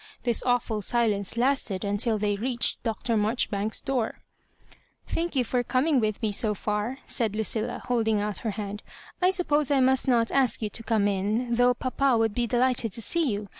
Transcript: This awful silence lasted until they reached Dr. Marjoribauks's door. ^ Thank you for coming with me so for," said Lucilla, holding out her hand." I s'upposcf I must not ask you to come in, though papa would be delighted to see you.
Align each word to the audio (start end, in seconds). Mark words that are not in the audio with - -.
This 0.23 0.41
awful 0.41 0.81
silence 0.81 1.37
lasted 1.37 1.85
until 1.85 2.17
they 2.17 2.35
reached 2.35 2.81
Dr. 2.81 3.15
Marjoribauks's 3.15 3.81
door. 3.81 4.09
^ 4.67 4.75
Thank 5.07 5.35
you 5.35 5.43
for 5.43 5.61
coming 5.61 5.99
with 5.99 6.23
me 6.23 6.31
so 6.31 6.55
for," 6.55 6.95
said 7.05 7.35
Lucilla, 7.35 7.83
holding 7.85 8.19
out 8.19 8.39
her 8.39 8.49
hand." 8.57 8.81
I 9.21 9.29
s'upposcf 9.29 9.69
I 9.75 9.79
must 9.79 10.07
not 10.07 10.31
ask 10.31 10.59
you 10.59 10.69
to 10.71 10.81
come 10.81 11.07
in, 11.07 11.53
though 11.53 11.75
papa 11.75 12.17
would 12.17 12.33
be 12.33 12.47
delighted 12.47 12.91
to 12.93 13.01
see 13.03 13.29
you. 13.31 13.45